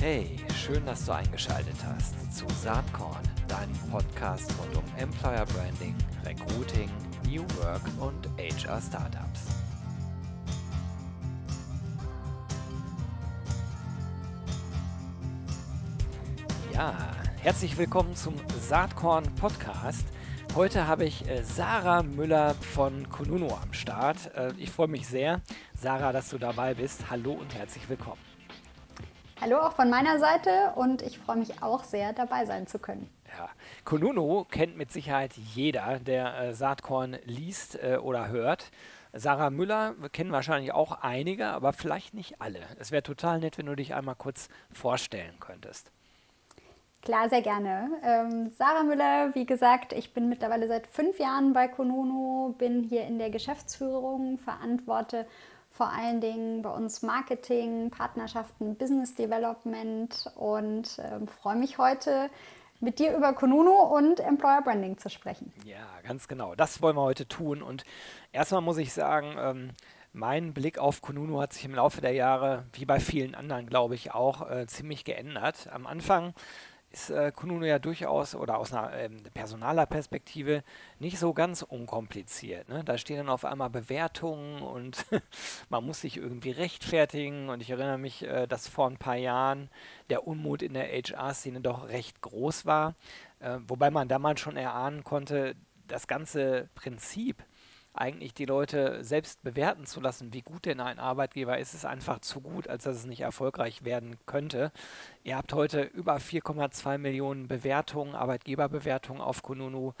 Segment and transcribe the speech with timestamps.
[0.00, 5.94] Hey, schön, dass du eingeschaltet hast zu Saatkorn, deinem Podcast rund um Employer Branding,
[6.24, 6.88] Recruiting,
[7.28, 9.48] New Work und HR Startups.
[16.72, 16.96] Ja,
[17.42, 20.06] herzlich willkommen zum Saatkorn Podcast.
[20.54, 24.34] Heute habe ich äh, Sarah Müller von Konuno am Start.
[24.34, 25.42] Äh, ich freue mich sehr,
[25.78, 27.10] Sarah, dass du dabei bist.
[27.10, 28.29] Hallo und herzlich willkommen.
[29.40, 33.08] Hallo auch von meiner Seite und ich freue mich auch sehr, dabei sein zu können.
[33.38, 33.48] Ja,
[33.86, 38.70] Konuno kennt mit Sicherheit jeder, der äh, Saatkorn liest äh, oder hört.
[39.14, 42.60] Sarah Müller kennen wahrscheinlich auch einige, aber vielleicht nicht alle.
[42.78, 45.90] Es wäre total nett, wenn du dich einmal kurz vorstellen könntest.
[47.00, 47.88] Klar, sehr gerne.
[48.04, 53.06] Ähm, Sarah Müller, wie gesagt, ich bin mittlerweile seit fünf Jahren bei Konuno, bin hier
[53.06, 55.26] in der Geschäftsführung, verantworte
[55.70, 62.30] vor allen Dingen bei uns Marketing, Partnerschaften, Business Development und äh, freue mich heute
[62.80, 65.52] mit dir über Konuno und Employer Branding zu sprechen.
[65.64, 66.54] Ja, ganz genau.
[66.54, 67.62] Das wollen wir heute tun.
[67.62, 67.84] Und
[68.32, 69.70] erstmal muss ich sagen, ähm,
[70.12, 73.94] mein Blick auf Konuno hat sich im Laufe der Jahre, wie bei vielen anderen, glaube
[73.94, 75.68] ich, auch äh, ziemlich geändert.
[75.72, 76.34] Am Anfang
[76.90, 80.64] ist äh, Kununu ja durchaus oder aus einer ähm, personaler Perspektive
[80.98, 82.68] nicht so ganz unkompliziert.
[82.68, 82.82] Ne?
[82.84, 85.06] Da stehen dann auf einmal Bewertungen und
[85.68, 87.48] man muss sich irgendwie rechtfertigen.
[87.48, 89.70] Und ich erinnere mich, äh, dass vor ein paar Jahren
[90.10, 92.96] der Unmut in der HR-Szene doch recht groß war,
[93.38, 95.54] äh, wobei man damals schon erahnen konnte,
[95.86, 97.44] das ganze Prinzip
[98.00, 102.18] eigentlich die Leute selbst bewerten zu lassen, wie gut denn ein Arbeitgeber ist, ist einfach
[102.20, 104.72] zu gut, als dass es nicht erfolgreich werden könnte.
[105.22, 109.92] Ihr habt heute über 4,2 Millionen Bewertungen, Arbeitgeberbewertungen auf Kununu.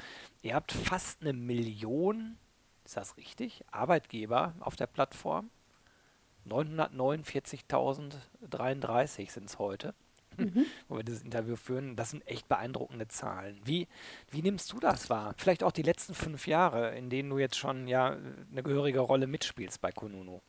[0.42, 2.38] Ihr habt fast eine Million,
[2.84, 5.50] ist das richtig, Arbeitgeber auf der Plattform.
[6.48, 9.94] 949.033 sind es heute
[10.40, 10.66] mhm.
[10.88, 11.96] wo wir dieses Interview führen.
[11.96, 13.60] Das sind echt beeindruckende Zahlen.
[13.64, 13.88] Wie,
[14.30, 15.34] wie nimmst du das wahr?
[15.36, 18.16] Vielleicht auch die letzten fünf Jahre, in denen du jetzt schon ja
[18.50, 20.40] eine gehörige Rolle mitspielst bei Kununu.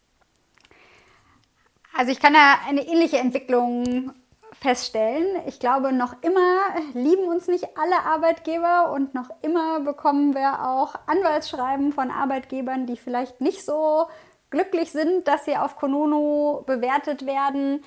[1.94, 4.13] Also ich kann da eine ähnliche Entwicklung
[4.59, 5.25] feststellen.
[5.47, 6.59] Ich glaube, noch immer
[6.94, 12.97] lieben uns nicht alle Arbeitgeber und noch immer bekommen wir auch Anwaltsschreiben von Arbeitgebern, die
[12.97, 14.07] vielleicht nicht so
[14.50, 17.84] glücklich sind, dass sie auf Konuno bewertet werden.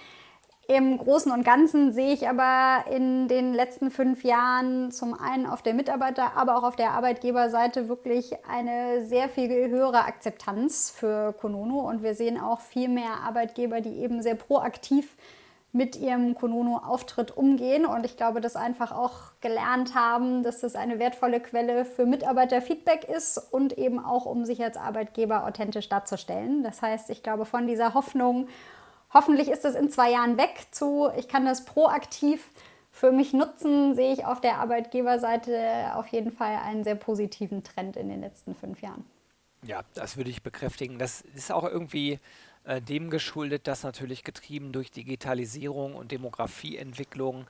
[0.66, 5.60] Im Großen und Ganzen sehe ich aber in den letzten fünf Jahren zum einen auf
[5.60, 11.80] der Mitarbeiter-, aber auch auf der Arbeitgeberseite wirklich eine sehr viel höhere Akzeptanz für Konono.
[11.80, 15.16] Und wir sehen auch viel mehr Arbeitgeber, die eben sehr proaktiv
[15.72, 17.84] mit ihrem Konono-Auftritt umgehen.
[17.84, 23.04] Und ich glaube, dass einfach auch gelernt haben, dass das eine wertvolle Quelle für Mitarbeiterfeedback
[23.04, 26.62] ist und eben auch, um sich als Arbeitgeber authentisch darzustellen.
[26.62, 28.48] Das heißt, ich glaube, von dieser Hoffnung
[29.14, 32.50] hoffentlich ist es in zwei Jahren weg zu, ich kann das proaktiv
[32.90, 37.96] für mich nutzen, sehe ich auf der Arbeitgeberseite auf jeden Fall einen sehr positiven Trend
[37.96, 39.04] in den letzten fünf Jahren.
[39.62, 40.98] Ja, das würde ich bekräftigen.
[40.98, 42.20] Das ist auch irgendwie
[42.64, 47.46] äh, dem geschuldet, dass natürlich getrieben durch Digitalisierung und Demografieentwicklung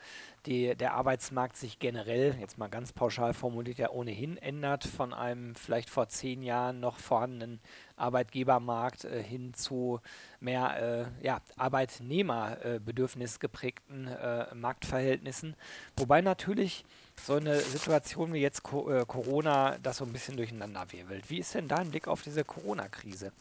[0.46, 5.54] die, der Arbeitsmarkt sich generell, jetzt mal ganz pauschal formuliert, ja ohnehin ändert von einem
[5.54, 7.60] vielleicht vor zehn Jahren noch vorhandenen
[7.96, 10.00] Arbeitgebermarkt äh, hin zu
[10.40, 15.54] mehr äh, ja, Arbeitnehmerbedürfnis geprägten äh, Marktverhältnissen.
[15.96, 16.84] Wobei natürlich
[17.22, 21.30] so eine Situation wie jetzt Co äh, Corona das so ein bisschen durcheinander wirbelt.
[21.30, 23.32] Wie ist denn dein Blick auf diese Corona-Krise?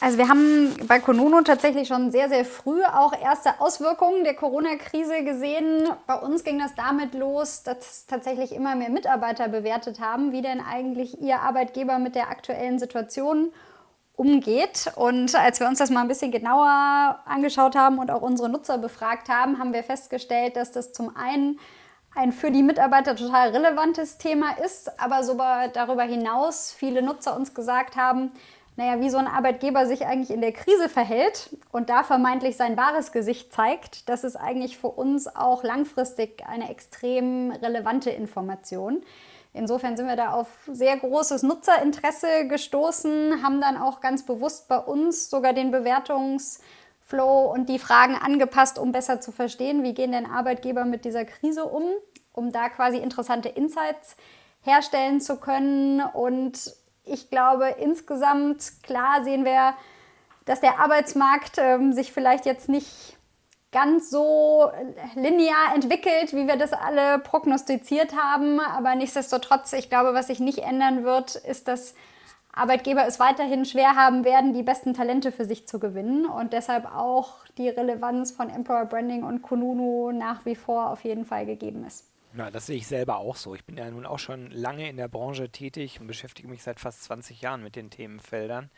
[0.00, 5.24] Also wir haben bei Konono tatsächlich schon sehr, sehr früh auch erste Auswirkungen der Corona-Krise
[5.24, 5.88] gesehen.
[6.06, 10.60] Bei uns ging das damit los, dass tatsächlich immer mehr Mitarbeiter bewertet haben, wie denn
[10.60, 13.50] eigentlich ihr Arbeitgeber mit der aktuellen Situation
[14.14, 14.92] umgeht.
[14.94, 18.78] Und als wir uns das mal ein bisschen genauer angeschaut haben und auch unsere Nutzer
[18.78, 21.58] befragt haben, haben wir festgestellt, dass das zum einen
[22.14, 25.36] ein für die Mitarbeiter total relevantes Thema ist, aber so
[25.72, 28.32] darüber hinaus viele Nutzer uns gesagt haben,
[28.78, 32.76] naja, wie so ein Arbeitgeber sich eigentlich in der Krise verhält und da vermeintlich sein
[32.76, 39.02] wahres Gesicht zeigt, das ist eigentlich für uns auch langfristig eine extrem relevante Information.
[39.52, 44.78] Insofern sind wir da auf sehr großes Nutzerinteresse gestoßen, haben dann auch ganz bewusst bei
[44.78, 50.24] uns sogar den Bewertungsflow und die Fragen angepasst, um besser zu verstehen, wie gehen denn
[50.24, 51.82] Arbeitgeber mit dieser Krise um,
[52.32, 54.16] um da quasi interessante Insights
[54.62, 59.74] herstellen zu können und ich glaube, insgesamt, klar sehen wir,
[60.44, 63.18] dass der Arbeitsmarkt ähm, sich vielleicht jetzt nicht
[63.70, 64.70] ganz so
[65.14, 68.60] linear entwickelt, wie wir das alle prognostiziert haben.
[68.60, 71.94] Aber nichtsdestotrotz, ich glaube, was sich nicht ändern wird, ist, dass
[72.52, 76.92] Arbeitgeber es weiterhin schwer haben werden, die besten Talente für sich zu gewinnen und deshalb
[76.92, 81.84] auch die Relevanz von Employer Branding und Kununu nach wie vor auf jeden Fall gegeben
[81.86, 82.06] ist.
[82.36, 83.54] Ja, das sehe ich selber auch so.
[83.54, 86.78] Ich bin ja nun auch schon lange in der Branche tätig und beschäftige mich seit
[86.78, 88.70] fast 20 Jahren mit den Themenfeldern.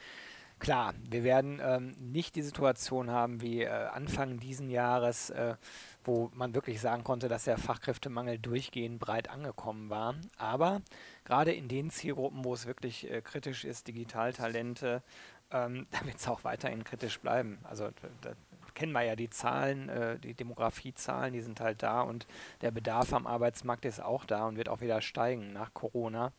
[0.61, 5.57] Klar, wir werden ähm, nicht die Situation haben wie äh, Anfang diesen Jahres, äh,
[6.05, 10.17] wo man wirklich sagen konnte, dass der Fachkräftemangel durchgehend breit angekommen war.
[10.37, 10.83] Aber
[11.25, 15.03] gerade in den Zielgruppen, wo es wirklich äh, kritisch ist, Digitaltalente,
[15.51, 17.59] ähm, da wird es auch weiterhin kritisch bleiben.
[17.65, 17.89] Also
[18.21, 18.33] da,
[18.81, 22.27] kennen wir ja die Zahlen, äh, die Demografiezahlen, die sind halt da und
[22.63, 26.33] der Bedarf am Arbeitsmarkt ist auch da und wird auch wieder steigen nach Corona.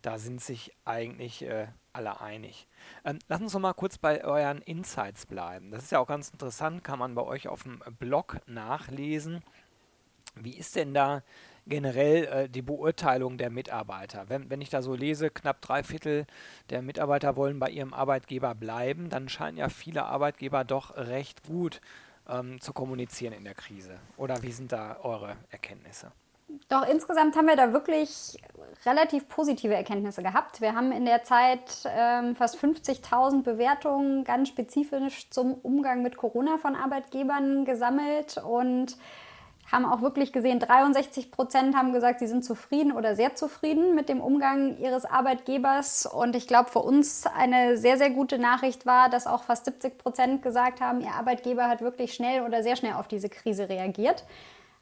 [0.00, 2.66] Da sind sich eigentlich äh, alle einig.
[3.04, 5.70] Ähm, lass uns noch mal kurz bei euren Insights bleiben.
[5.70, 9.42] Das ist ja auch ganz interessant, kann man bei euch auf dem Blog nachlesen.
[10.34, 11.22] Wie ist denn da
[11.66, 14.24] generell äh, die Beurteilung der Mitarbeiter?
[14.28, 16.26] Wenn, wenn ich da so lese, knapp drei Viertel
[16.70, 21.80] der Mitarbeiter wollen bei ihrem Arbeitgeber bleiben, dann scheinen ja viele Arbeitgeber doch recht gut
[22.28, 23.98] ähm, zu kommunizieren in der Krise.
[24.16, 26.12] Oder wie sind da eure Erkenntnisse?
[26.68, 28.36] Doch insgesamt haben wir da wirklich
[28.84, 30.60] relativ positive Erkenntnisse gehabt.
[30.60, 36.58] Wir haben in der Zeit ähm, fast 50.000 Bewertungen ganz spezifisch zum Umgang mit Corona
[36.58, 38.96] von Arbeitgebern gesammelt und
[39.72, 44.10] haben auch wirklich gesehen, 63 Prozent haben gesagt, sie sind zufrieden oder sehr zufrieden mit
[44.10, 46.04] dem Umgang ihres Arbeitgebers.
[46.04, 49.96] Und ich glaube, für uns eine sehr, sehr gute Nachricht war, dass auch fast 70
[49.96, 54.24] Prozent gesagt haben, ihr Arbeitgeber hat wirklich schnell oder sehr schnell auf diese Krise reagiert.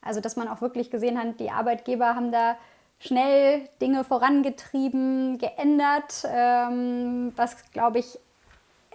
[0.02, 2.56] Also, dass man auch wirklich gesehen hat, die Arbeitgeber haben da
[2.98, 8.18] schnell Dinge vorangetrieben, geändert, ähm, was, glaube ich,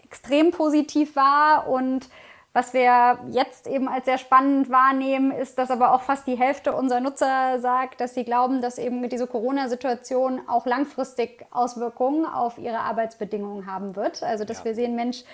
[0.03, 2.09] extrem positiv war und
[2.55, 6.71] was wir jetzt eben als sehr spannend wahrnehmen, ist, dass aber auch fast die Hälfte
[6.71, 12.79] unserer Nutzer sagt, dass sie glauben, dass eben diese Corona-Situation auch langfristig Auswirkungen auf ihre
[12.79, 14.23] Arbeitsbedingungen haben wird.
[14.23, 14.65] Also dass ja.
[14.65, 15.25] wir sehen, Mensch,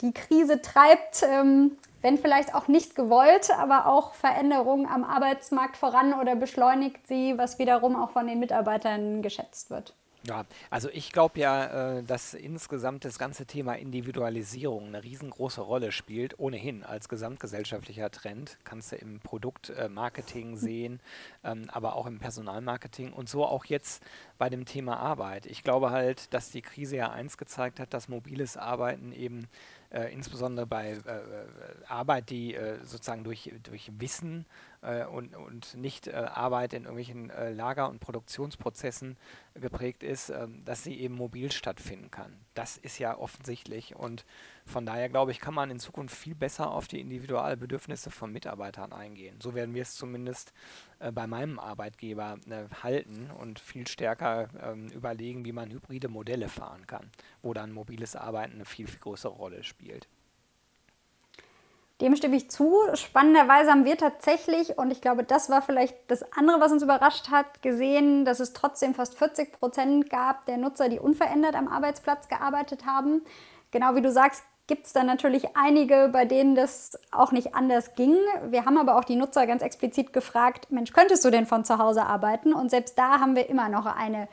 [0.00, 6.14] die Krise treibt, ähm, wenn vielleicht auch nicht gewollt, aber auch Veränderungen am Arbeitsmarkt voran
[6.14, 9.92] oder beschleunigt sie, was wiederum auch von den Mitarbeitern geschätzt wird.
[10.24, 15.90] Ja, also ich glaube ja, äh, dass insgesamt das ganze Thema Individualisierung eine riesengroße Rolle
[15.90, 18.56] spielt, ohnehin als gesamtgesellschaftlicher Trend.
[18.62, 20.56] Kannst du im Produktmarketing hm.
[20.56, 21.00] sehen,
[21.42, 24.04] ähm, aber auch im Personalmarketing und so auch jetzt
[24.38, 25.46] bei dem Thema Arbeit.
[25.46, 29.48] Ich glaube halt, dass die Krise ja eins gezeigt hat, dass mobiles Arbeiten eben
[29.92, 31.46] äh, insbesondere bei äh, äh,
[31.86, 34.46] Arbeit, die äh, sozusagen durch, durch Wissen
[34.80, 39.16] äh, und, und nicht äh, Arbeit in irgendwelchen Lager- und Produktionsprozessen
[39.54, 42.34] geprägt ist, ähm, dass sie eben mobil stattfinden kann.
[42.54, 44.24] Das ist ja offensichtlich und
[44.64, 48.92] von daher glaube ich, kann man in Zukunft viel besser auf die Individualbedürfnisse von Mitarbeitern
[48.92, 49.40] eingehen.
[49.40, 50.52] So werden wir es zumindest
[51.12, 52.38] bei meinem Arbeitgeber
[52.82, 57.10] halten und viel stärker ähm, überlegen, wie man hybride Modelle fahren kann,
[57.42, 60.06] wo dann mobiles Arbeiten eine viel, viel größere Rolle spielt.
[62.02, 62.80] Dem stimme ich zu.
[62.94, 67.30] Spannenderweise haben wir tatsächlich, und ich glaube, das war vielleicht das andere, was uns überrascht
[67.30, 72.28] hat, gesehen, dass es trotzdem fast 40 Prozent gab der Nutzer, die unverändert am Arbeitsplatz
[72.28, 73.22] gearbeitet haben.
[73.70, 74.42] Genau wie du sagst,
[74.72, 78.16] gibt es dann natürlich einige, bei denen das auch nicht anders ging.
[78.48, 81.76] Wir haben aber auch die Nutzer ganz explizit gefragt, Mensch, könntest du denn von zu
[81.76, 82.54] Hause arbeiten?
[82.54, 84.28] Und selbst da haben wir immer noch eine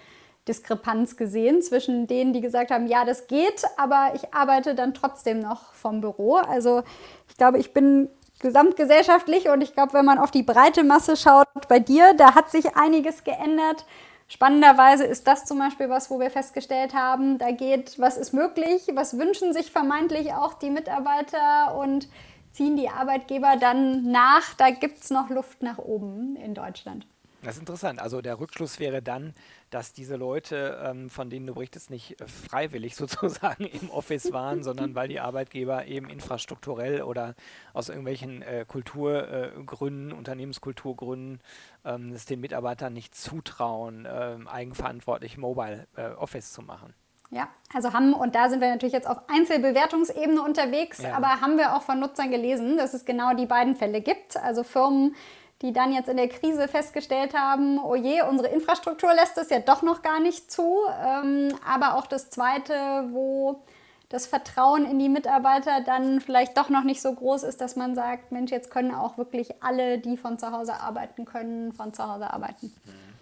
[0.47, 5.41] Diskrepanz gesehen zwischen denen, die gesagt haben, ja, das geht, aber ich arbeite dann trotzdem
[5.41, 6.35] noch vom Büro.
[6.35, 6.83] Also
[7.27, 8.07] ich glaube, ich bin
[8.39, 12.49] gesamtgesellschaftlich und ich glaube, wenn man auf die breite Masse schaut bei dir, da hat
[12.49, 13.85] sich einiges geändert.
[14.31, 18.87] Spannenderweise ist das zum Beispiel was, wo wir festgestellt haben, da geht, was ist möglich,
[18.93, 22.07] was wünschen sich vermeintlich auch die Mitarbeiter und
[22.51, 24.53] ziehen die Arbeitgeber dann nach.
[24.53, 27.07] Da gibt es noch Luft nach oben in Deutschland.
[27.41, 28.01] Das ist interessant.
[28.01, 29.33] Also der Rückschluss wäre dann,
[29.69, 34.63] dass diese Leute, ähm, von denen du berichtest, nicht äh, freiwillig sozusagen im Office waren,
[34.63, 37.35] sondern weil die Arbeitgeber eben infrastrukturell oder
[37.73, 41.39] aus irgendwelchen äh, Kulturgründen, äh, Unternehmenskulturgründen
[41.85, 46.93] ähm, es den Mitarbeitern nicht zutrauen, äh, eigenverantwortlich Mobile äh, Office zu machen.
[47.31, 51.15] Ja, also haben, und da sind wir natürlich jetzt auf Einzelbewertungsebene unterwegs, ja.
[51.15, 54.35] aber haben wir auch von Nutzern gelesen, dass es genau die beiden Fälle gibt.
[54.35, 55.15] Also Firmen,
[55.61, 59.59] die dann jetzt in der Krise festgestellt haben, oh je, unsere Infrastruktur lässt es ja
[59.59, 60.77] doch noch gar nicht zu.
[61.03, 62.73] Ähm, aber auch das Zweite,
[63.11, 63.61] wo
[64.07, 67.93] das Vertrauen in die Mitarbeiter dann vielleicht doch noch nicht so groß ist, dass man
[67.93, 72.11] sagt, Mensch, jetzt können auch wirklich alle, die von zu Hause arbeiten können, von zu
[72.11, 72.73] Hause arbeiten.
[72.85, 73.18] Mhm.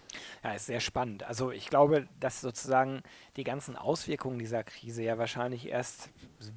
[0.48, 1.24] Ja, ist sehr spannend.
[1.24, 3.02] Also ich glaube, dass sozusagen
[3.36, 6.08] die ganzen Auswirkungen dieser Krise ja wahrscheinlich erst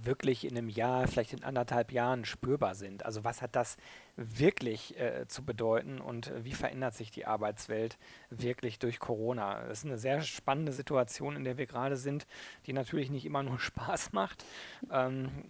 [0.03, 3.05] wirklich in einem Jahr, vielleicht in anderthalb Jahren spürbar sind.
[3.05, 3.75] Also was hat das
[4.15, 7.97] wirklich äh, zu bedeuten und wie verändert sich die Arbeitswelt
[8.29, 9.59] wirklich durch Corona?
[9.67, 12.27] Das ist eine sehr spannende Situation, in der wir gerade sind,
[12.67, 14.45] die natürlich nicht immer nur Spaß macht.
[14.89, 15.43] Ähm,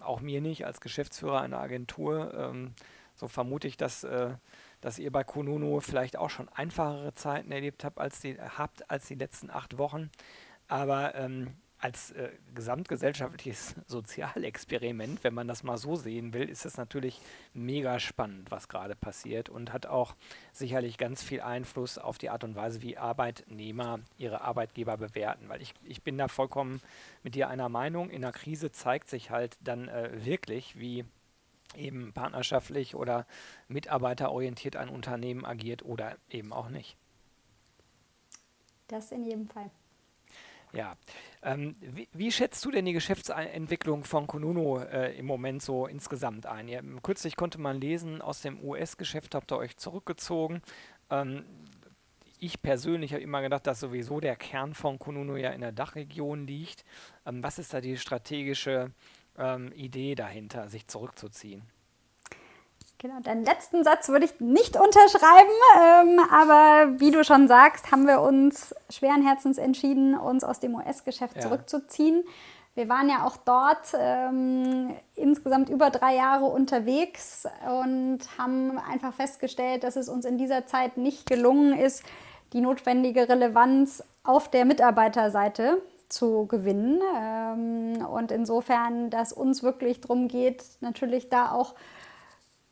[0.00, 2.34] auch mir nicht als Geschäftsführer einer Agentur.
[2.34, 2.74] Ähm,
[3.14, 4.30] so vermute ich, dass äh,
[4.84, 9.06] dass ihr bei Konuno vielleicht auch schon einfachere Zeiten erlebt habt als die, habt als
[9.06, 10.10] die letzten acht Wochen.
[10.68, 16.76] Aber ähm, als äh, gesamtgesellschaftliches Sozialexperiment, wenn man das mal so sehen will, ist es
[16.76, 17.18] natürlich
[17.54, 20.14] mega spannend, was gerade passiert und hat auch
[20.52, 25.48] sicherlich ganz viel Einfluss auf die Art und Weise, wie Arbeitnehmer ihre Arbeitgeber bewerten.
[25.48, 26.82] Weil ich, ich bin da vollkommen
[27.22, 28.10] mit dir einer Meinung.
[28.10, 31.06] In der Krise zeigt sich halt dann äh, wirklich, wie
[31.76, 33.26] eben partnerschaftlich oder
[33.68, 36.96] mitarbeiterorientiert ein Unternehmen agiert oder eben auch nicht.
[38.88, 39.70] Das in jedem Fall.
[40.72, 40.96] Ja,
[41.42, 46.46] ähm, wie, wie, schätzt du denn die Geschäftsentwicklung von Konuno äh, im Moment so insgesamt
[46.46, 46.66] ein?
[46.66, 50.62] Ja, kürzlich konnte man lesen, aus dem US-Geschäft habt ihr euch zurückgezogen.
[51.10, 51.44] Ähm,
[52.40, 56.46] ich persönlich habe immer gedacht, dass sowieso der Kern von Konuno ja in der Dachregion
[56.46, 56.84] liegt.
[57.24, 58.90] Ähm, was ist da die strategische
[59.38, 61.62] ähm, Idee dahinter, sich zurückzuziehen.
[62.98, 68.06] Genau, deinen letzten Satz würde ich nicht unterschreiben, ähm, aber wie du schon sagst, haben
[68.06, 71.42] wir uns schweren Herzens entschieden, uns aus dem US-Geschäft ja.
[71.42, 72.24] zurückzuziehen.
[72.74, 77.46] Wir waren ja auch dort ähm, insgesamt über drei Jahre unterwegs
[77.82, 82.02] und haben einfach festgestellt, dass es uns in dieser Zeit nicht gelungen ist,
[82.52, 87.00] die notwendige Relevanz auf der Mitarbeiterseite zu gewinnen.
[87.16, 91.74] Ähm, und insofern, dass uns wirklich darum geht, natürlich da auch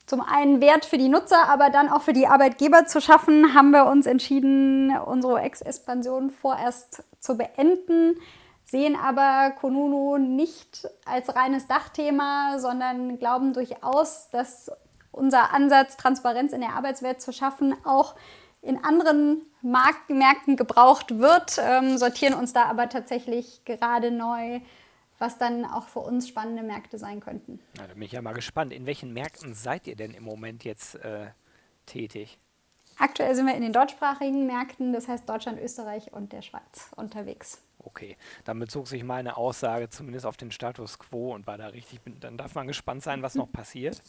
[0.06, 3.70] zum einen Wert für die Nutzer, aber dann auch für die Arbeitgeber zu schaffen, haben
[3.70, 8.16] wir uns entschieden, unsere Ex-Expansion vorerst zu beenden,
[8.64, 14.70] sehen aber Konunu nicht als reines Dachthema, sondern glauben durchaus, dass
[15.12, 18.14] unser Ansatz, Transparenz in der Arbeitswelt zu schaffen, auch
[18.62, 24.60] in anderen Marktmärkten gebraucht wird, ähm, sortieren uns da aber tatsächlich gerade neu,
[25.18, 27.60] was dann auch für uns spannende Märkte sein könnten.
[27.76, 28.72] Na, da bin ich ja mal gespannt.
[28.72, 31.26] In welchen Märkten seid ihr denn im Moment jetzt äh,
[31.86, 32.38] tätig?
[33.02, 37.60] Aktuell sind wir in den deutschsprachigen Märkten, das heißt Deutschland, Österreich und der Schweiz unterwegs.
[37.80, 41.98] Okay, dann bezog sich meine Aussage zumindest auf den Status quo und war da richtig,
[42.20, 44.00] dann darf man gespannt sein, was noch passiert.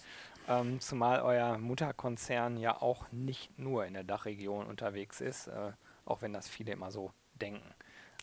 [0.48, 5.72] Ähm, zumal euer Mutterkonzern ja auch nicht nur in der Dachregion unterwegs ist, äh,
[6.06, 7.74] auch wenn das viele immer so denken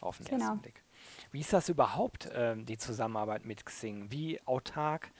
[0.00, 0.44] auf den genau.
[0.44, 0.84] ersten Blick.
[1.32, 4.12] Wie ist das überhaupt, äh, die Zusammenarbeit mit Xing?
[4.12, 5.10] Wie autark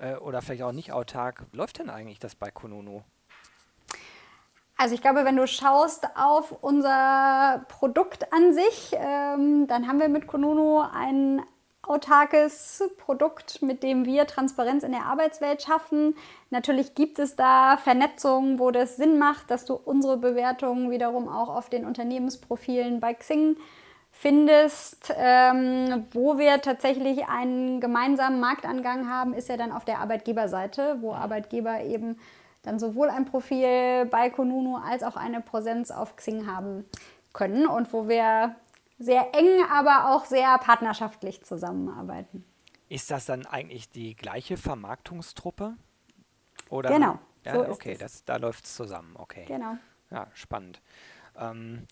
[0.00, 3.04] äh, oder vielleicht auch nicht autark läuft denn eigentlich das bei Konono?
[4.80, 10.08] Also ich glaube, wenn du schaust auf unser Produkt an sich, ähm, dann haben wir
[10.08, 11.42] mit Konono ein
[11.82, 16.14] autarkes Produkt, mit dem wir Transparenz in der Arbeitswelt schaffen.
[16.50, 21.48] Natürlich gibt es da Vernetzungen, wo das Sinn macht, dass du unsere Bewertungen wiederum auch
[21.48, 23.56] auf den Unternehmensprofilen bei Xing
[24.12, 25.12] findest.
[25.16, 31.14] Ähm, wo wir tatsächlich einen gemeinsamen Marktangang haben, ist ja dann auf der Arbeitgeberseite, wo
[31.14, 32.16] Arbeitgeber eben
[32.68, 36.84] dann sowohl ein Profil bei Konunu als auch eine Präsenz auf Xing haben
[37.32, 38.54] können und wo wir
[38.98, 42.44] sehr eng, aber auch sehr partnerschaftlich zusammenarbeiten.
[42.88, 45.76] Ist das dann eigentlich die gleiche Vermarktungstruppe?
[46.68, 46.90] Oder?
[46.90, 47.18] Genau.
[47.44, 49.14] Ja, so okay, das, da läuft es zusammen.
[49.16, 49.44] Okay.
[49.46, 49.76] Genau.
[50.10, 50.82] Ja, spannend.
[51.36, 51.86] Ähm,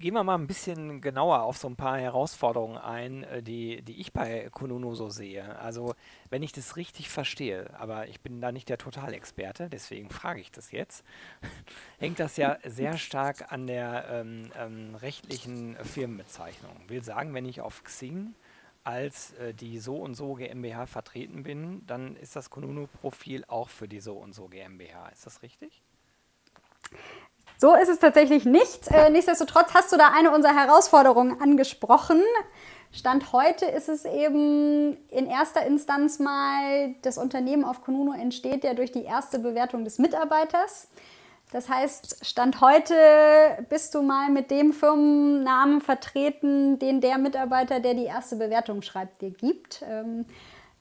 [0.00, 4.00] gehen wir mal ein bisschen genauer auf so ein paar Herausforderungen ein, äh, die, die
[4.00, 5.58] ich bei Kununu so sehe.
[5.60, 5.94] Also,
[6.30, 10.50] wenn ich das richtig verstehe, aber ich bin da nicht der Totalexperte, deswegen frage ich
[10.50, 11.04] das jetzt,
[11.98, 16.74] hängt das ja sehr stark an der ähm, ähm, rechtlichen Firmenbezeichnung.
[16.88, 18.34] Will sagen, wenn ich auf Xing
[18.82, 23.86] als äh, die so und so GmbH vertreten bin, dann ist das Kununu-Profil auch für
[23.86, 25.08] die so und so GmbH.
[25.10, 25.82] Ist das richtig?
[27.60, 28.90] So ist es tatsächlich nicht.
[28.90, 32.22] Äh, nichtsdestotrotz hast du da eine unserer Herausforderungen angesprochen.
[32.90, 38.72] Stand heute ist es eben in erster Instanz mal, das Unternehmen auf Konuno entsteht ja
[38.72, 40.88] durch die erste Bewertung des Mitarbeiters.
[41.52, 42.94] Das heißt, Stand heute
[43.68, 49.20] bist du mal mit dem Firmennamen vertreten, den der Mitarbeiter, der die erste Bewertung schreibt,
[49.20, 49.84] dir gibt.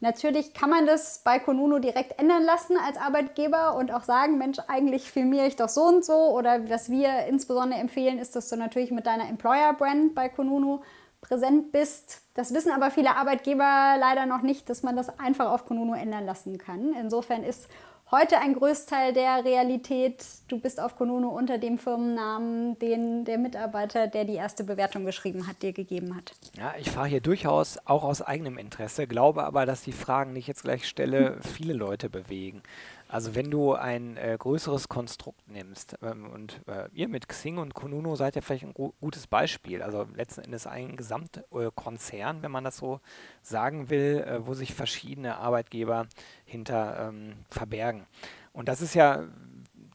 [0.02, 4.58] Natürlich kann man das bei Konuno direkt ändern lassen als Arbeitgeber und auch sagen, Mensch,
[4.68, 6.14] eigentlich filmiere ich doch so und so.
[6.14, 10.84] Oder was wir insbesondere empfehlen, ist, dass du natürlich mit deiner Employer-Brand bei Konuno
[11.20, 12.22] präsent bist.
[12.34, 16.26] Das wissen aber viele Arbeitgeber leider noch nicht, dass man das einfach auf Konuno ändern
[16.26, 16.94] lassen kann.
[16.94, 17.68] Insofern ist
[18.12, 20.26] heute ein Großteil der Realität.
[20.48, 25.48] Du bist auf Konuno unter dem Firmennamen, den der Mitarbeiter, der die erste Bewertung geschrieben
[25.48, 26.34] hat, dir gegeben hat.
[26.58, 30.40] Ja, ich fahre hier durchaus auch aus eigenem Interesse, glaube aber, dass die Fragen, die
[30.40, 32.64] ich jetzt gleich stelle, viele Leute bewegen.
[33.12, 37.74] Also wenn du ein äh, größeres Konstrukt nimmst ähm, und äh, ihr mit Xing und
[37.74, 39.82] Konuno seid ja vielleicht ein gu gutes Beispiel.
[39.82, 43.00] Also letzten Endes ein Gesamtkonzern, äh, wenn man das so
[43.42, 46.06] sagen will, äh, wo sich verschiedene Arbeitgeber
[46.46, 48.06] hinter ähm, verbergen.
[48.54, 49.24] Und das ist ja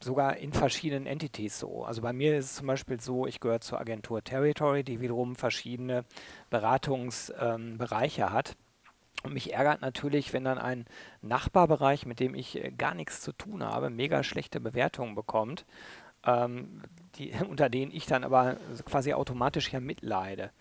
[0.01, 1.85] sogar in verschiedenen Entities so.
[1.85, 5.37] Also bei mir ist es zum Beispiel so, ich gehöre zur Agentur Territory, die wiederum
[5.37, 6.03] verschiedene
[6.49, 8.57] Beratungsbereiche ähm, hat.
[9.25, 10.85] Und mich ärgert natürlich, wenn dann ein
[11.23, 15.65] Nachbarbereich, mit dem ich äh, gar nichts zu tun habe, mega schlechte Bewertungen bekommt,
[16.25, 16.83] ähm,
[17.15, 20.51] die, unter denen ich dann aber quasi automatisch ja mitleide.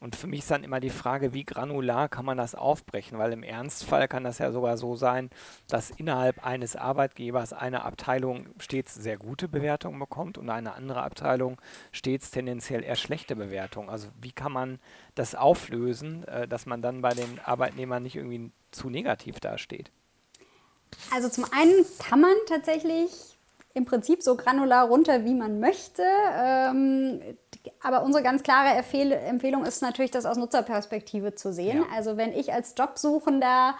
[0.00, 3.18] Und für mich ist dann immer die Frage, wie granular kann man das aufbrechen?
[3.18, 5.28] Weil im Ernstfall kann das ja sogar so sein,
[5.68, 11.60] dass innerhalb eines Arbeitgebers eine Abteilung stets sehr gute Bewertungen bekommt und eine andere Abteilung
[11.92, 13.90] stets tendenziell eher schlechte Bewertungen.
[13.90, 14.78] Also wie kann man
[15.16, 19.90] das auflösen, äh, dass man dann bei den Arbeitnehmern nicht irgendwie zu negativ dasteht?
[21.12, 23.36] Also zum einen kann man tatsächlich
[23.74, 26.02] im Prinzip so granular runter, wie man möchte.
[26.34, 27.20] Ähm,
[27.82, 31.78] aber unsere ganz klare Empfehlung ist natürlich, das aus Nutzerperspektive zu sehen.
[31.78, 31.96] Ja.
[31.96, 33.74] Also wenn ich als Jobsuchender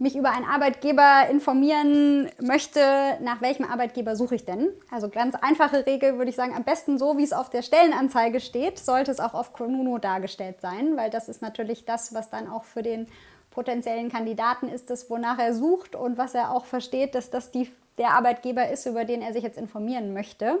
[0.00, 2.80] mich über einen Arbeitgeber informieren möchte,
[3.20, 4.70] nach welchem Arbeitgeber suche ich denn?
[4.90, 8.40] Also ganz einfache Regel würde ich sagen, am besten so, wie es auf der Stellenanzeige
[8.40, 12.50] steht, sollte es auch auf Konuno dargestellt sein, weil das ist natürlich das, was dann
[12.50, 13.08] auch für den
[13.50, 17.70] potenziellen Kandidaten ist, das, wonach er sucht und was er auch versteht, dass das die,
[17.98, 20.60] der Arbeitgeber ist, über den er sich jetzt informieren möchte.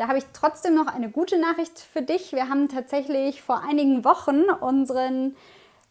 [0.00, 2.32] Da habe ich trotzdem noch eine gute Nachricht für dich.
[2.32, 5.36] Wir haben tatsächlich vor einigen Wochen unseren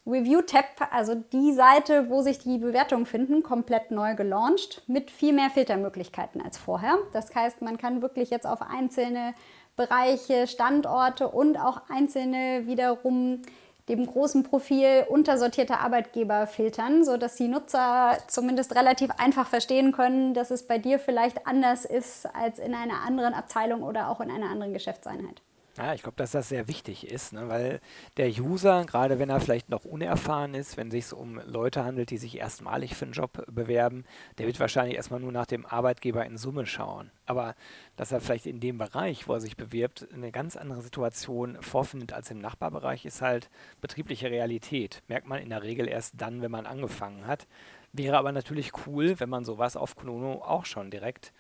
[0.07, 5.51] Review-Tab, also die Seite, wo sich die Bewertungen finden, komplett neu gelauncht mit viel mehr
[5.51, 6.97] Filtermöglichkeiten als vorher.
[7.13, 9.35] Das heißt, man kann wirklich jetzt auf einzelne
[9.75, 13.43] Bereiche, Standorte und auch einzelne wiederum
[13.89, 20.51] dem großen Profil untersortierter Arbeitgeber filtern, sodass die Nutzer zumindest relativ einfach verstehen können, dass
[20.51, 24.49] es bei dir vielleicht anders ist als in einer anderen Abteilung oder auch in einer
[24.49, 25.41] anderen Geschäftseinheit.
[25.79, 27.47] Ja, ich glaube, dass das sehr wichtig ist, ne?
[27.47, 27.79] weil
[28.17, 32.09] der User, gerade wenn er vielleicht noch unerfahren ist, wenn es sich um Leute handelt,
[32.09, 34.03] die sich erstmalig für einen Job bewerben,
[34.37, 37.11] der wird wahrscheinlich erstmal nur nach dem Arbeitgeber in Summe schauen.
[37.25, 37.55] Aber
[37.95, 42.11] dass er vielleicht in dem Bereich, wo er sich bewirbt, eine ganz andere Situation vorfindet
[42.11, 43.49] als im Nachbarbereich, ist halt
[43.79, 45.01] betriebliche Realität.
[45.07, 47.47] Merkt man in der Regel erst dann, wenn man angefangen hat.
[47.93, 51.31] Wäre aber natürlich cool, wenn man sowas auf Konono auch schon direkt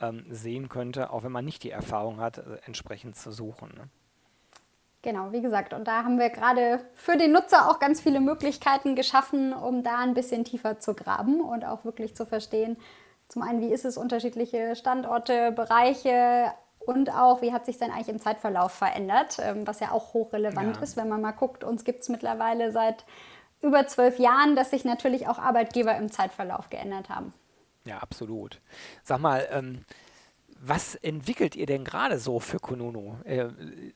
[0.00, 3.70] ähm, sehen könnte, auch wenn man nicht die Erfahrung hat, äh, entsprechend zu suchen.
[3.76, 3.88] Ne?
[5.02, 8.96] Genau, wie gesagt, und da haben wir gerade für den Nutzer auch ganz viele Möglichkeiten
[8.96, 12.76] geschaffen, um da ein bisschen tiefer zu graben und auch wirklich zu verstehen,
[13.28, 18.08] zum einen, wie ist es unterschiedliche Standorte, Bereiche und auch, wie hat sich denn eigentlich
[18.08, 20.82] im Zeitverlauf verändert, ähm, was ja auch hochrelevant ja.
[20.82, 23.04] ist, wenn man mal guckt, uns gibt es mittlerweile seit
[23.60, 27.34] über zwölf Jahren, dass sich natürlich auch Arbeitgeber im Zeitverlauf geändert haben.
[27.88, 28.60] Ja, absolut.
[29.02, 29.86] Sag mal, ähm,
[30.60, 33.16] was entwickelt ihr denn gerade so für Konuno?
[33.24, 33.46] Äh,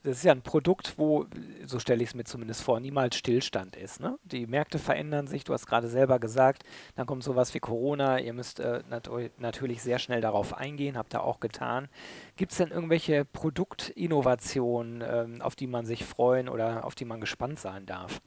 [0.03, 1.27] das ist ja ein Produkt, wo,
[1.67, 4.01] so stelle ich es mir zumindest vor, niemals Stillstand ist.
[4.01, 4.19] Ne?
[4.23, 6.63] Die Märkte verändern sich, du hast gerade selber gesagt,
[6.95, 11.13] dann kommt sowas wie Corona, ihr müsst äh, nat natürlich sehr schnell darauf eingehen, habt
[11.15, 11.89] ihr auch getan.
[12.37, 17.21] Gibt es denn irgendwelche Produktinnovationen, ähm, auf die man sich freuen oder auf die man
[17.21, 18.23] gespannt sein darf?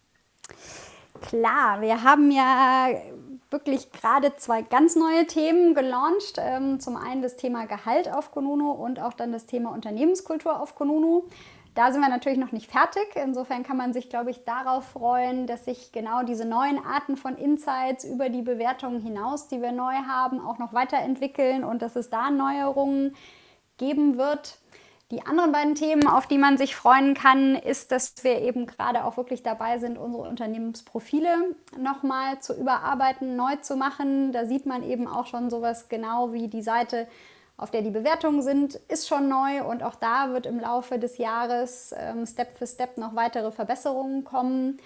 [1.21, 2.89] Klar, wir haben ja
[3.55, 6.35] wirklich gerade zwei ganz neue Themen gelauncht.
[6.37, 10.75] Ähm, zum einen das Thema Gehalt auf Konuno und auch dann das Thema Unternehmenskultur auf
[10.75, 11.23] Konuno.
[11.73, 13.15] Da sind wir natürlich noch nicht fertig.
[13.15, 17.37] Insofern kann man sich, glaube ich, darauf freuen, dass sich genau diese neuen Arten von
[17.37, 22.09] Insights über die Bewertungen hinaus, die wir neu haben, auch noch weiterentwickeln und dass es
[22.09, 23.15] da Neuerungen
[23.77, 24.57] geben wird.
[25.11, 29.05] Die anderen beiden Themen, auf die man sich freuen kann, ist, dass wir eben gerade
[29.05, 34.31] auch wirklich dabei sind, unsere Unternehmensprofile nochmal zu überarbeiten, neu zu machen.
[34.31, 37.07] Da sieht man eben auch schon sowas genau wie die Seite,
[37.57, 41.17] auf der die Bewertungen sind, ist schon neu und auch da wird im Laufe des
[41.17, 44.77] Jahres ähm, Step für Step noch weitere Verbesserungen kommen.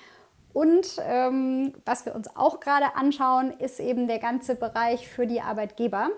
[0.54, 5.42] Und ähm, was wir uns auch gerade anschauen, ist eben der ganze Bereich für die
[5.42, 6.10] Arbeitgeber.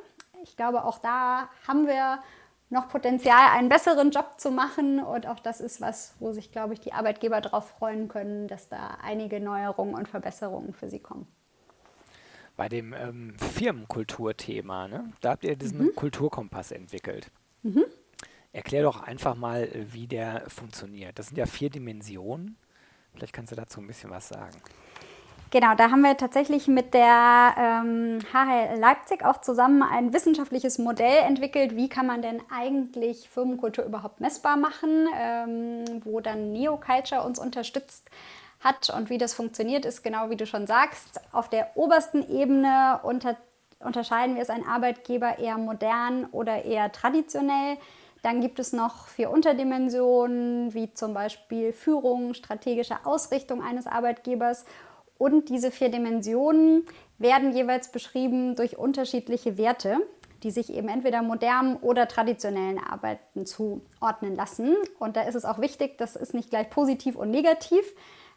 [0.43, 2.19] Ich glaube, auch da haben wir
[2.71, 4.99] noch Potenzial, einen besseren Job zu machen.
[4.99, 8.69] Und auch das ist was, wo sich, glaube ich, die Arbeitgeber darauf freuen können, dass
[8.69, 11.27] da einige Neuerungen und Verbesserungen für sie kommen.
[12.55, 15.11] Bei dem ähm, Firmenkulturthema, ne?
[15.21, 15.95] da habt ihr diesen mhm.
[15.95, 17.29] Kulturkompass entwickelt.
[17.63, 17.85] Mhm.
[18.53, 21.17] Erklär doch einfach mal, wie der funktioniert.
[21.19, 22.57] Das sind ja vier Dimensionen.
[23.13, 24.57] Vielleicht kannst du dazu ein bisschen was sagen.
[25.53, 31.25] Genau, da haben wir tatsächlich mit der ähm, HHL Leipzig auch zusammen ein wissenschaftliches Modell
[31.27, 31.75] entwickelt.
[31.75, 38.09] Wie kann man denn eigentlich Firmenkultur überhaupt messbar machen, ähm, wo dann NeoCulture uns unterstützt
[38.61, 41.19] hat und wie das funktioniert, ist genau wie du schon sagst.
[41.33, 43.35] Auf der obersten Ebene unter,
[43.79, 47.75] unterscheiden wir, ist ein Arbeitgeber eher modern oder eher traditionell.
[48.23, 54.63] Dann gibt es noch vier Unterdimensionen, wie zum Beispiel Führung, strategische Ausrichtung eines Arbeitgebers
[55.21, 56.83] und diese vier Dimensionen
[57.19, 59.97] werden jeweils beschrieben durch unterschiedliche Werte,
[60.41, 64.75] die sich eben entweder modernen oder traditionellen Arbeiten zuordnen lassen.
[64.97, 67.85] Und da ist es auch wichtig, das ist nicht gleich positiv und negativ.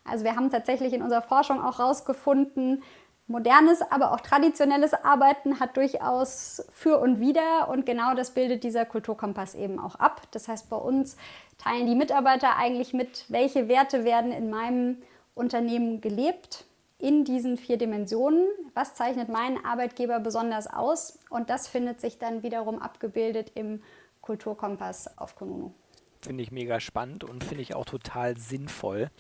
[0.05, 2.83] Also wir haben tatsächlich in unserer Forschung auch herausgefunden,
[3.29, 8.85] modernes, aber auch traditionelles Arbeiten hat durchaus für und wider und genau das bildet dieser
[8.85, 10.21] Kulturkompass eben auch ab.
[10.33, 11.17] Das heißt, bei uns
[11.57, 14.99] teilen die Mitarbeiter eigentlich mit, welche Werte werden in meinem
[15.35, 16.67] Unternehmen gelebt
[16.99, 18.47] in diesen vier Dimensionen.
[18.75, 21.19] Was zeichnet meinen Arbeitgeber besonders aus?
[21.31, 23.83] Und das findet sich dann wiederum abgebildet im
[24.21, 25.73] Kulturkompass auf Konunu.
[26.21, 29.11] Finde ich mega spannend und finde ich auch total sinnvoll,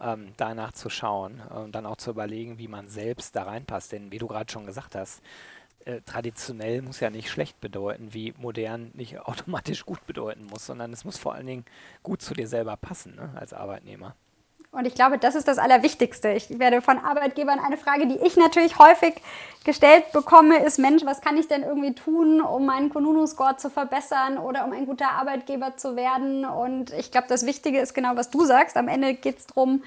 [0.00, 3.92] ähm, danach zu schauen und dann auch zu überlegen, wie man selbst da reinpasst.
[3.92, 5.20] Denn wie du gerade schon gesagt hast,
[5.84, 10.92] äh, traditionell muss ja nicht schlecht bedeuten, wie modern nicht automatisch gut bedeuten muss, sondern
[10.92, 11.64] es muss vor allen Dingen
[12.02, 14.16] gut zu dir selber passen ne, als Arbeitnehmer.
[14.74, 16.30] Und ich glaube, das ist das Allerwichtigste.
[16.30, 19.14] Ich werde von Arbeitgebern eine Frage, die ich natürlich häufig
[19.64, 24.36] gestellt bekomme, ist, Mensch, was kann ich denn irgendwie tun, um meinen Konunu-Score zu verbessern
[24.36, 26.44] oder um ein guter Arbeitgeber zu werden?
[26.44, 28.76] Und ich glaube, das Wichtige ist genau, was du sagst.
[28.76, 29.84] Am Ende geht es darum,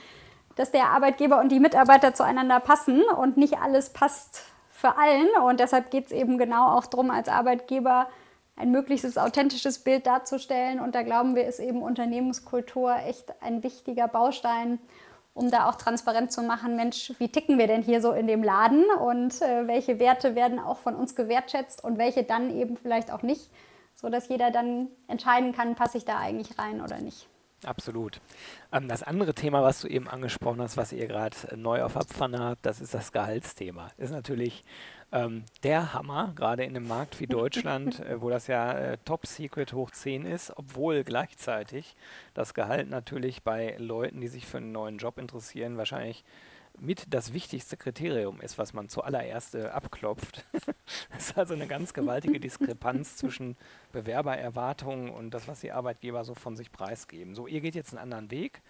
[0.55, 5.27] dass der Arbeitgeber und die Mitarbeiter zueinander passen und nicht alles passt für allen.
[5.43, 8.07] Und deshalb geht es eben genau auch darum, als Arbeitgeber
[8.57, 10.79] ein möglichst authentisches Bild darzustellen.
[10.79, 14.79] Und da glauben wir, ist eben Unternehmenskultur echt ein wichtiger Baustein,
[15.33, 18.43] um da auch transparent zu machen, Mensch, wie ticken wir denn hier so in dem
[18.43, 23.11] Laden und äh, welche Werte werden auch von uns gewertschätzt und welche dann eben vielleicht
[23.11, 23.51] auch nicht,
[23.93, 27.29] sodass jeder dann entscheiden kann, passe ich da eigentlich rein oder nicht.
[27.63, 28.21] Absolut.
[28.71, 32.39] Ähm, das andere Thema, was du eben angesprochen hast, was ihr gerade neu auf Abpfanne
[32.39, 33.89] habt, das ist das Gehaltsthema.
[33.97, 34.63] Ist natürlich
[35.11, 39.25] ähm, der Hammer, gerade in einem Markt wie Deutschland, äh, wo das ja äh, Top
[39.25, 41.95] Secret hoch 10 ist, obwohl gleichzeitig
[42.33, 46.23] das Gehalt natürlich bei Leuten, die sich für einen neuen Job interessieren, wahrscheinlich
[46.79, 50.45] mit das wichtigste Kriterium ist, was man zuallererst äh, abklopft.
[51.11, 53.57] das ist also eine ganz gewaltige Diskrepanz zwischen
[53.91, 57.35] Bewerbererwartungen und das, was die Arbeitgeber so von sich preisgeben.
[57.35, 58.61] So, ihr geht jetzt einen anderen Weg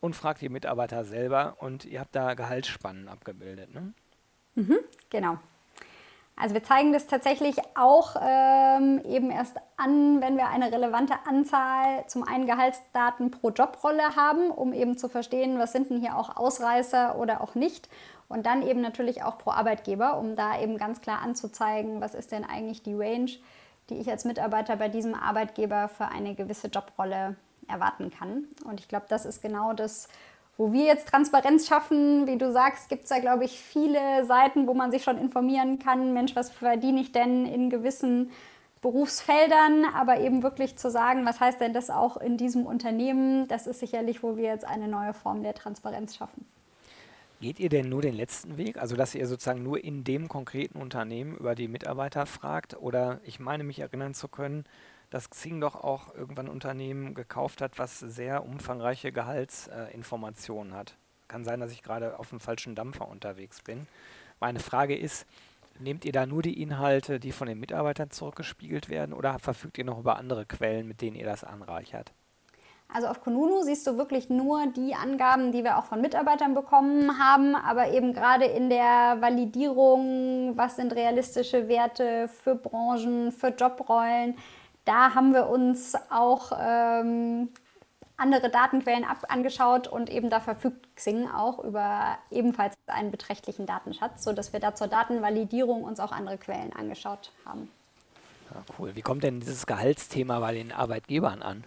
[0.00, 3.72] und fragt die Mitarbeiter selber und ihr habt da Gehaltsspannen abgebildet.
[3.72, 3.94] Ne?
[4.54, 4.78] Mhm,
[5.10, 5.38] genau.
[6.36, 12.04] Also wir zeigen das tatsächlich auch ähm, eben erst an, wenn wir eine relevante Anzahl
[12.08, 16.36] zum einen Gehaltsdaten pro Jobrolle haben, um eben zu verstehen, was sind denn hier auch
[16.36, 17.88] Ausreißer oder auch nicht.
[18.28, 22.32] Und dann eben natürlich auch pro Arbeitgeber, um da eben ganz klar anzuzeigen, was ist
[22.32, 23.30] denn eigentlich die Range,
[23.90, 27.36] die ich als Mitarbeiter bei diesem Arbeitgeber für eine gewisse Jobrolle
[27.68, 28.48] erwarten kann.
[28.64, 30.08] Und ich glaube, das ist genau das,
[30.56, 34.66] wo wir jetzt Transparenz schaffen, wie du sagst, gibt es da, glaube ich, viele Seiten,
[34.66, 38.30] wo man sich schon informieren kann, Mensch, was verdiene ich denn in gewissen
[38.80, 43.66] Berufsfeldern, aber eben wirklich zu sagen, was heißt denn das auch in diesem Unternehmen, das
[43.66, 46.44] ist sicherlich, wo wir jetzt eine neue Form der Transparenz schaffen.
[47.40, 50.80] Geht ihr denn nur den letzten Weg, also dass ihr sozusagen nur in dem konkreten
[50.80, 52.76] Unternehmen über die Mitarbeiter fragt?
[52.80, 54.64] Oder ich meine mich erinnern zu können,
[55.10, 60.96] dass Xing doch auch irgendwann ein Unternehmen gekauft hat, was sehr umfangreiche Gehaltsinformationen äh, hat.
[61.28, 63.86] Kann sein, dass ich gerade auf dem falschen Dampfer unterwegs bin.
[64.40, 65.26] Meine Frage ist,
[65.78, 69.84] nehmt ihr da nur die Inhalte, die von den Mitarbeitern zurückgespiegelt werden oder verfügt ihr
[69.84, 72.12] noch über andere Quellen, mit denen ihr das anreichert?
[72.92, 77.18] Also auf Konunu siehst du wirklich nur die Angaben, die wir auch von Mitarbeitern bekommen
[77.18, 84.36] haben, aber eben gerade in der Validierung, was sind realistische Werte für Branchen, für Jobrollen,
[84.84, 87.48] da haben wir uns auch ähm,
[88.16, 94.24] andere Datenquellen ab angeschaut und eben da verfügt Xing auch über ebenfalls einen beträchtlichen Datenschatz,
[94.24, 97.70] sodass wir da zur Datenvalidierung uns auch andere Quellen angeschaut haben.
[98.52, 98.94] Ja, cool.
[98.94, 101.64] Wie kommt denn dieses Gehaltsthema bei den Arbeitgebern an?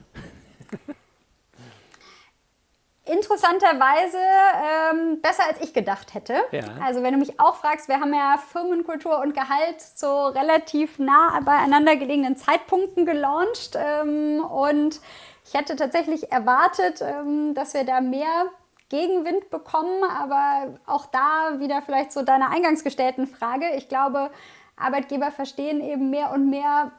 [3.08, 6.36] Interessanterweise ähm, besser als ich gedacht hätte.
[6.52, 6.63] Ja.
[6.84, 11.39] Also wenn du mich auch fragst, wir haben ja Firmenkultur und Gehalt zu relativ nah
[11.43, 15.00] beieinander gelegenen Zeitpunkten gelauncht ähm, und
[15.46, 18.48] ich hätte tatsächlich erwartet, ähm, dass wir da mehr
[18.89, 23.65] Gegenwind bekommen, aber auch da wieder vielleicht zu deiner eingangs gestellten Frage.
[23.76, 24.32] Ich glaube,
[24.78, 26.91] Arbeitgeber verstehen eben mehr und mehr,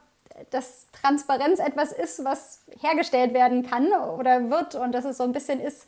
[0.51, 5.31] dass Transparenz etwas ist, was hergestellt werden kann oder wird und dass es so ein
[5.31, 5.87] bisschen ist,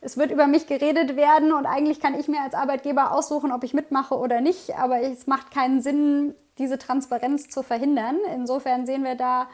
[0.00, 3.64] es wird über mich geredet werden und eigentlich kann ich mir als Arbeitgeber aussuchen, ob
[3.64, 8.18] ich mitmache oder nicht, aber es macht keinen Sinn, diese Transparenz zu verhindern.
[8.34, 9.48] Insofern sehen wir da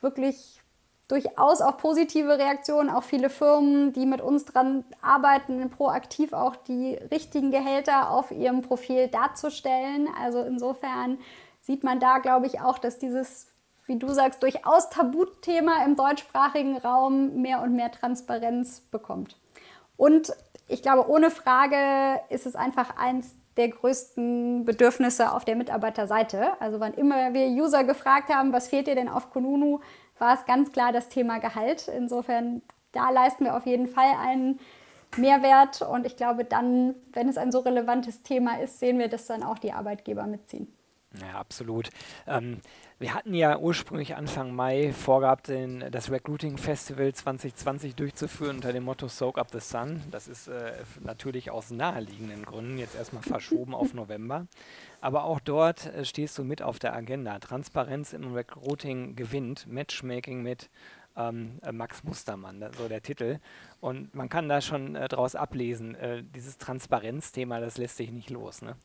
[0.00, 0.60] wirklich
[1.08, 6.94] durchaus auch positive Reaktionen, auch viele Firmen, die mit uns dran arbeiten, proaktiv auch die
[6.94, 10.08] richtigen Gehälter auf ihrem Profil darzustellen.
[10.20, 11.18] Also insofern
[11.60, 13.51] sieht man da, glaube ich, auch, dass dieses,
[13.86, 19.36] wie du sagst, durchaus Tabuthema im deutschsprachigen Raum mehr und mehr Transparenz bekommt.
[19.96, 20.32] Und
[20.68, 26.60] ich glaube, ohne Frage ist es einfach eins der größten Bedürfnisse auf der Mitarbeiterseite.
[26.60, 29.80] Also wann immer wir User gefragt haben, was fehlt dir denn auf Kununu,
[30.18, 31.88] war es ganz klar das Thema Gehalt.
[31.88, 34.60] Insofern, da leisten wir auf jeden Fall einen
[35.16, 35.82] Mehrwert.
[35.82, 39.42] Und ich glaube, dann, wenn es ein so relevantes Thema ist, sehen wir, dass dann
[39.42, 40.72] auch die Arbeitgeber mitziehen.
[41.20, 41.90] Ja, absolut.
[42.26, 42.62] Ähm,
[43.02, 48.84] wir hatten ja ursprünglich Anfang Mai vorgehabt, den, das Recruiting Festival 2020 durchzuführen unter dem
[48.84, 50.00] Motto Soak Up the Sun.
[50.12, 54.46] Das ist äh, natürlich aus naheliegenden Gründen jetzt erstmal verschoben auf November.
[55.00, 57.40] Aber auch dort äh, stehst du mit auf der Agenda.
[57.40, 60.70] Transparenz im Recruiting gewinnt, Matchmaking mit
[61.16, 63.40] ähm, äh, Max Mustermann, so der Titel.
[63.80, 68.30] Und man kann da schon äh, draus ablesen, äh, dieses Transparenzthema, das lässt sich nicht
[68.30, 68.62] los.
[68.62, 68.76] Ne?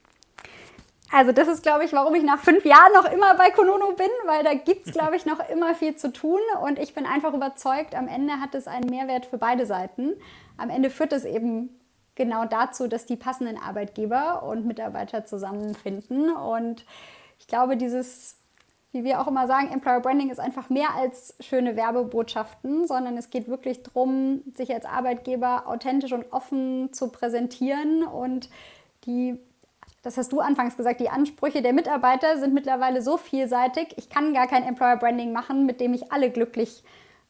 [1.12, 4.10] Also das ist, glaube ich, warum ich nach fünf Jahren noch immer bei Konono bin,
[4.26, 6.42] weil da gibt es, glaube ich, noch immer viel zu tun.
[6.62, 10.14] Und ich bin einfach überzeugt, am Ende hat es einen Mehrwert für beide Seiten.
[10.58, 11.70] Am Ende führt es eben
[12.16, 16.30] genau dazu, dass die passenden Arbeitgeber und Mitarbeiter zusammenfinden.
[16.32, 16.84] Und
[17.40, 18.36] ich glaube, dieses,
[18.92, 23.30] wie wir auch immer sagen, Employer Branding ist einfach mehr als schöne Werbebotschaften, sondern es
[23.30, 28.50] geht wirklich darum, sich als Arbeitgeber authentisch und offen zu präsentieren und
[29.06, 29.40] die
[30.04, 33.96] das hast du anfangs gesagt, die Ansprüche der Mitarbeiter sind mittlerweile so vielseitig.
[33.98, 36.84] Ich kann gar kein Employer Branding machen, mit dem ich alle glücklich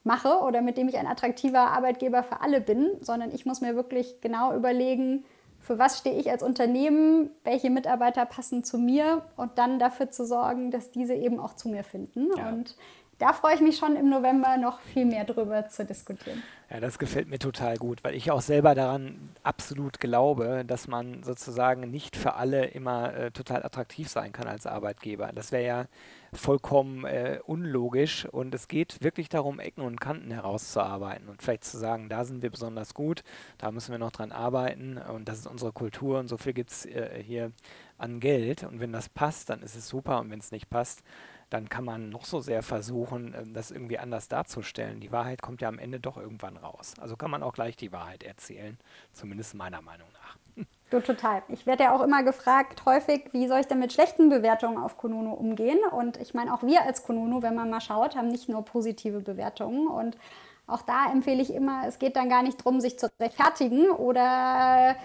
[0.04, 3.76] mache oder mit dem ich ein attraktiver Arbeitgeber für alle bin, sondern ich muss mir
[3.76, 5.26] wirklich genau überlegen,
[5.60, 10.26] für was stehe ich als Unternehmen, welche Mitarbeiter passen zu mir und dann dafür zu
[10.26, 12.30] sorgen, dass diese eben auch zu mir finden.
[12.38, 12.50] Ja.
[12.50, 12.76] Und
[13.20, 16.44] da freue ich mich schon im November noch viel mehr drüber zu diskutieren.
[16.70, 21.24] Ja, das gefällt mir total gut, weil ich auch selber daran absolut glaube, dass man
[21.24, 25.32] sozusagen nicht für alle immer äh, total attraktiv sein kann als Arbeitgeber.
[25.34, 25.86] Das wäre ja
[26.34, 31.78] vollkommen äh, unlogisch und es geht wirklich darum, Ecken und Kanten herauszuarbeiten und vielleicht zu
[31.78, 33.24] sagen, da sind wir besonders gut,
[33.58, 36.72] da müssen wir noch dran arbeiten und das ist unsere Kultur und so viel gibt
[36.72, 37.54] es äh, hier
[37.98, 41.02] an Geld und wenn das passt, dann ist es super und wenn es nicht passt,
[41.50, 45.00] dann kann man noch so sehr versuchen, ähm, das irgendwie anders darzustellen.
[45.00, 46.94] Die Wahrheit kommt ja am Ende doch irgendwann raus.
[47.00, 48.78] Also kann man auch gleich die Wahrheit erzählen,
[49.14, 50.38] zumindest meiner Meinung nach.
[50.90, 51.44] Du total.
[51.50, 54.98] Ich werde ja auch immer gefragt, häufig, wie soll ich denn mit schlechten Bewertungen auf
[54.98, 55.80] Konuno umgehen?
[55.92, 59.20] Und ich meine, auch wir als Konuno, wenn man mal schaut, haben nicht nur positive
[59.20, 59.90] Bewertungen.
[59.90, 60.18] Und
[60.66, 64.96] auch da empfehle ich immer, es geht dann gar nicht darum, sich zu rechtfertigen oder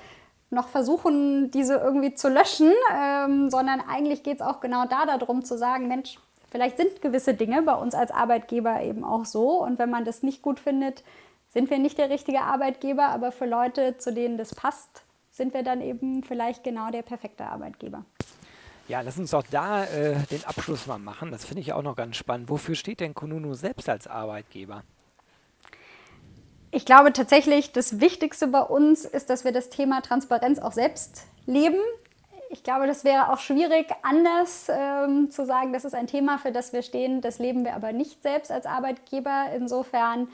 [0.51, 5.45] noch versuchen, diese irgendwie zu löschen, ähm, sondern eigentlich geht es auch genau da darum
[5.45, 6.19] zu sagen, Mensch,
[6.53, 9.63] Vielleicht sind gewisse Dinge bei uns als Arbeitgeber eben auch so.
[9.63, 11.03] Und wenn man das nicht gut findet,
[11.49, 13.09] sind wir nicht der richtige Arbeitgeber.
[13.09, 17.47] Aber für Leute, zu denen das passt, sind wir dann eben vielleicht genau der perfekte
[17.47, 18.05] Arbeitgeber.
[18.87, 21.31] Ja, lass uns auch da äh, den Abschluss mal machen.
[21.31, 22.51] Das finde ich auch noch ganz spannend.
[22.51, 24.83] Wofür steht denn Kununu selbst als Arbeitgeber?
[26.71, 31.25] Ich glaube tatsächlich, das Wichtigste bei uns ist, dass wir das Thema Transparenz auch selbst
[31.47, 31.81] leben.
[32.53, 36.53] Ich glaube, das wäre auch schwierig, anders ähm, zu sagen, das ist ein Thema, für
[36.53, 37.23] das wir stehen.
[37.23, 39.47] Das leben wir aber nicht selbst als Arbeitgeber.
[39.57, 40.29] Insofern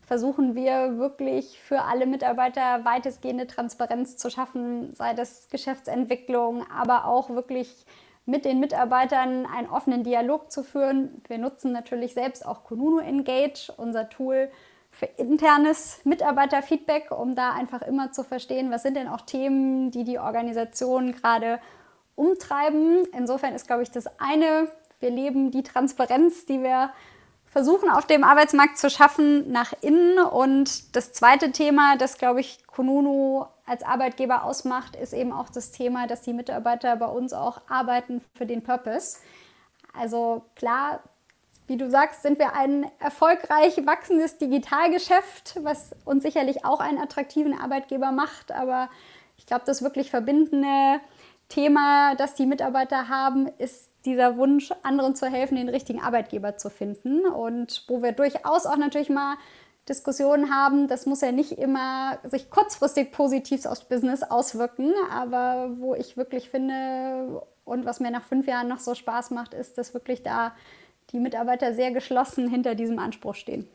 [0.00, 7.28] versuchen wir wirklich für alle Mitarbeiter weitestgehende Transparenz zu schaffen, sei das Geschäftsentwicklung, aber auch
[7.28, 7.84] wirklich
[8.24, 11.20] mit den Mitarbeitern einen offenen Dialog zu führen.
[11.28, 14.50] Wir nutzen natürlich selbst auch Kununu Engage, unser Tool
[14.98, 20.02] für internes Mitarbeiterfeedback, um da einfach immer zu verstehen, was sind denn auch Themen, die
[20.02, 21.60] die Organisation gerade
[22.16, 23.06] umtreiben.
[23.16, 26.90] Insofern ist, glaube ich, das eine, wir leben die Transparenz, die wir
[27.46, 30.18] versuchen auf dem Arbeitsmarkt zu schaffen, nach innen.
[30.18, 35.70] Und das zweite Thema, das, glaube ich, Kununu als Arbeitgeber ausmacht, ist eben auch das
[35.70, 39.18] Thema, dass die Mitarbeiter bei uns auch arbeiten für den Purpose.
[39.96, 41.00] Also klar,
[41.68, 47.58] wie du sagst, sind wir ein erfolgreich wachsendes Digitalgeschäft, was uns sicherlich auch einen attraktiven
[47.58, 48.50] Arbeitgeber macht.
[48.52, 48.88] Aber
[49.36, 51.00] ich glaube, das wirklich verbindende
[51.48, 56.70] Thema, das die Mitarbeiter haben, ist dieser Wunsch, anderen zu helfen, den richtigen Arbeitgeber zu
[56.70, 57.26] finden.
[57.26, 59.36] Und wo wir durchaus auch natürlich mal
[59.88, 65.94] Diskussionen haben, das muss ja nicht immer sich kurzfristig positiv aufs Business auswirken, aber wo
[65.94, 69.94] ich wirklich finde und was mir nach fünf Jahren noch so Spaß macht, ist, dass
[69.94, 70.52] wirklich da
[71.12, 73.68] die Mitarbeiter sehr geschlossen hinter diesem Anspruch stehen.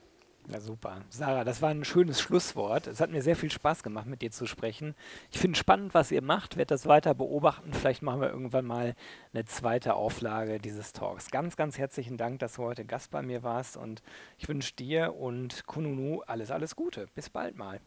[0.52, 0.98] Ja, super.
[1.10, 2.88] Sarah, das war ein schönes Schlusswort.
[2.88, 4.94] Es hat mir sehr viel Spaß gemacht, mit dir zu sprechen.
[5.32, 7.72] Ich finde spannend, was ihr macht, werde das weiter beobachten.
[7.74, 8.96] Vielleicht machen wir irgendwann mal
[9.34, 11.32] eine zweite Auflage dieses Talks.
[11.32, 14.02] Ganz, ganz herzlichen Dank, dass du heute Gast bei mir warst und
[14.38, 17.08] ich wünsche dir und Kununu alles, alles Gute.
[17.16, 17.80] Bis bald mal.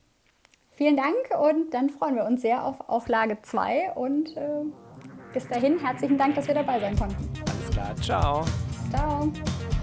[0.73, 4.63] Vielen Dank und dann freuen wir uns sehr auf Auflage 2 und äh,
[5.33, 7.31] bis dahin herzlichen Dank, dass wir dabei sein konnten.
[7.47, 8.45] Alles klar, ciao.
[8.91, 9.76] Ciao.